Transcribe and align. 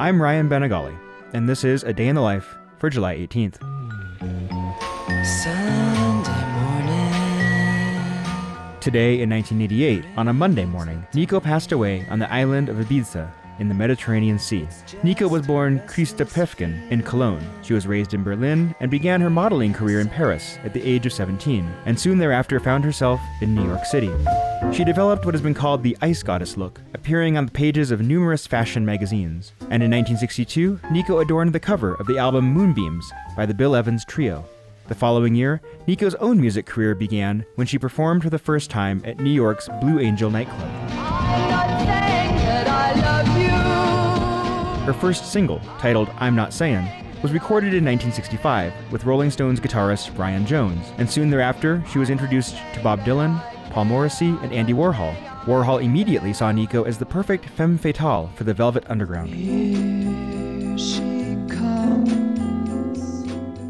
I'm 0.00 0.22
Ryan 0.22 0.48
Bañagale, 0.48 0.96
and 1.32 1.48
this 1.48 1.64
is 1.64 1.82
A 1.82 1.92
Day 1.92 2.06
in 2.06 2.14
the 2.14 2.20
Life 2.20 2.54
for 2.78 2.88
July 2.88 3.16
18th. 3.16 3.58
Sunday 5.26 6.44
morning. 6.54 7.12
Today 8.80 9.20
in 9.20 9.28
1988, 9.28 10.04
on 10.16 10.28
a 10.28 10.32
Monday 10.32 10.64
morning, 10.64 11.04
Nico 11.14 11.40
passed 11.40 11.72
away 11.72 12.06
on 12.10 12.20
the 12.20 12.32
island 12.32 12.68
of 12.68 12.76
Ibiza 12.76 13.28
in 13.58 13.68
the 13.68 13.74
Mediterranean 13.74 14.38
Sea. 14.38 14.66
Nico 15.02 15.28
was 15.28 15.46
born 15.46 15.80
Christa 15.80 16.24
Päffgen 16.24 16.90
in 16.90 17.02
Cologne. 17.02 17.44
She 17.62 17.74
was 17.74 17.86
raised 17.86 18.14
in 18.14 18.22
Berlin 18.22 18.74
and 18.80 18.90
began 18.90 19.20
her 19.20 19.30
modeling 19.30 19.72
career 19.72 20.00
in 20.00 20.08
Paris 20.08 20.58
at 20.64 20.72
the 20.72 20.82
age 20.82 21.06
of 21.06 21.12
17, 21.12 21.68
and 21.86 21.98
soon 21.98 22.18
thereafter 22.18 22.60
found 22.60 22.84
herself 22.84 23.20
in 23.40 23.54
New 23.54 23.64
York 23.66 23.84
City. 23.84 24.10
She 24.72 24.84
developed 24.84 25.24
what 25.24 25.34
has 25.34 25.42
been 25.42 25.54
called 25.54 25.82
the 25.82 25.96
ice 26.02 26.22
goddess 26.22 26.56
look, 26.56 26.80
appearing 26.94 27.36
on 27.36 27.46
the 27.46 27.52
pages 27.52 27.90
of 27.90 28.00
numerous 28.00 28.46
fashion 28.46 28.84
magazines. 28.84 29.52
And 29.70 29.82
in 29.82 29.90
1962, 29.90 30.80
Nico 30.90 31.18
adorned 31.18 31.52
the 31.52 31.60
cover 31.60 31.94
of 31.94 32.06
the 32.06 32.18
album 32.18 32.52
Moonbeams 32.52 33.10
by 33.36 33.46
the 33.46 33.54
Bill 33.54 33.76
Evans 33.76 34.04
Trio. 34.04 34.44
The 34.88 34.94
following 34.94 35.34
year, 35.34 35.60
Nico's 35.86 36.14
own 36.14 36.40
music 36.40 36.64
career 36.64 36.94
began 36.94 37.44
when 37.56 37.66
she 37.66 37.78
performed 37.78 38.22
for 38.22 38.30
the 38.30 38.38
first 38.38 38.70
time 38.70 39.02
at 39.04 39.20
New 39.20 39.30
York's 39.30 39.68
Blue 39.80 39.98
Angel 39.98 40.30
nightclub. 40.30 42.07
Her 44.88 44.94
first 44.94 45.30
single, 45.30 45.60
titled 45.78 46.08
I'm 46.16 46.34
Not 46.34 46.50
Sayin', 46.50 46.88
was 47.22 47.32
recorded 47.32 47.74
in 47.74 47.84
1965 47.84 48.72
with 48.90 49.04
Rolling 49.04 49.30
Stones 49.30 49.60
guitarist 49.60 50.16
Brian 50.16 50.46
Jones, 50.46 50.94
and 50.96 51.10
soon 51.10 51.28
thereafter 51.28 51.84
she 51.92 51.98
was 51.98 52.08
introduced 52.08 52.56
to 52.72 52.80
Bob 52.82 53.00
Dylan, 53.00 53.38
Paul 53.68 53.84
Morrissey, 53.84 54.34
and 54.40 54.50
Andy 54.50 54.72
Warhol. 54.72 55.14
Warhol 55.42 55.84
immediately 55.84 56.32
saw 56.32 56.52
Nico 56.52 56.84
as 56.84 56.96
the 56.96 57.04
perfect 57.04 57.50
femme 57.50 57.76
fatale 57.76 58.30
for 58.34 58.44
the 58.44 58.54
Velvet 58.54 58.84
Underground. 58.88 59.28
She. 60.80 61.18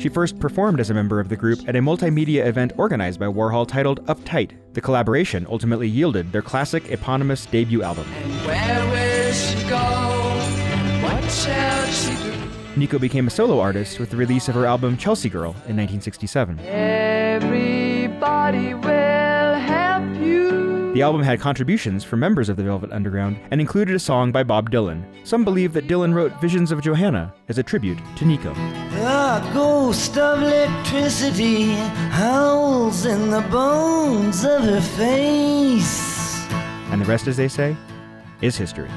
She 0.00 0.08
first 0.08 0.38
performed 0.38 0.78
as 0.78 0.88
a 0.88 0.94
member 0.94 1.18
of 1.18 1.28
the 1.28 1.36
group 1.36 1.58
at 1.68 1.74
a 1.76 1.80
multimedia 1.80 2.46
event 2.46 2.72
organized 2.78 3.18
by 3.18 3.26
Warhol 3.26 3.68
titled 3.68 4.06
Uptight. 4.06 4.52
The 4.74 4.80
collaboration 4.80 5.44
ultimately 5.50 5.88
yielded 5.88 6.30
their 6.32 6.40
classic 6.40 6.88
eponymous 6.90 7.44
debut 7.46 7.82
album. 7.82 8.06
Nico 12.76 12.98
became 12.98 13.26
a 13.26 13.30
solo 13.30 13.60
artist 13.60 13.98
with 13.98 14.10
the 14.10 14.16
release 14.16 14.48
of 14.48 14.54
her 14.54 14.64
album 14.64 14.96
Chelsea 14.96 15.28
Girl 15.28 15.50
in 15.68 15.76
1967. 15.76 16.60
Everybody 16.60 17.94
will 18.74 19.54
help 19.54 20.04
you. 20.20 20.92
The 20.94 21.02
album 21.02 21.22
had 21.22 21.40
contributions 21.40 22.04
from 22.04 22.20
members 22.20 22.48
of 22.48 22.56
the 22.56 22.62
Velvet 22.62 22.90
Underground 22.90 23.38
and 23.50 23.60
included 23.60 23.94
a 23.94 23.98
song 23.98 24.32
by 24.32 24.42
Bob 24.42 24.70
Dylan. 24.70 25.04
Some 25.24 25.44
believe 25.44 25.72
that 25.72 25.88
Dylan 25.88 26.14
wrote 26.14 26.40
Visions 26.40 26.72
of 26.72 26.80
Johanna 26.80 27.34
as 27.48 27.58
a 27.58 27.62
tribute 27.62 27.98
to 28.16 28.24
Nico. 28.24 28.54
The 28.54 29.50
ghost 29.52 30.16
of 30.16 30.40
electricity 30.42 31.72
howls 32.10 33.04
in 33.04 33.30
the 33.30 33.42
bones 33.50 34.44
of 34.44 34.62
her 34.62 34.80
face. 34.80 36.40
And 36.90 37.00
the 37.00 37.06
rest, 37.06 37.26
as 37.26 37.36
they 37.36 37.48
say, 37.48 37.76
is 38.40 38.56
history. 38.56 38.90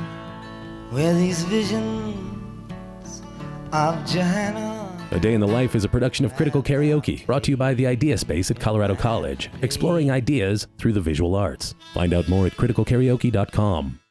Where 0.94 1.16
these 1.16 1.44
visions 1.46 3.24
of 3.72 4.06
Johanna. 4.06 4.96
A 5.10 5.20
Day 5.20 5.34
in 5.34 5.42
the 5.42 5.48
Life 5.48 5.74
is 5.74 5.84
a 5.84 5.90
production 5.90 6.24
of 6.24 6.36
Critical 6.36 6.62
Karaoke, 6.62 7.26
brought 7.26 7.44
to 7.46 7.52
you 7.52 7.58
by 7.58 7.74
the 7.74 7.88
Idea 7.88 8.16
Space 8.16 8.52
at 8.52 8.60
Colorado 8.60 8.96
College, 8.96 9.50
exploring 9.64 10.12
ideas 10.12 10.68
through 10.78 10.94
the 10.94 11.02
visual 11.02 11.34
arts. 11.34 11.74
Find 11.96 12.14
out 12.14 12.30
more 12.30 12.46
at 12.46 12.52
criticalkaraoke.com. 12.52 14.03